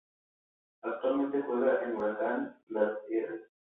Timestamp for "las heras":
2.69-3.39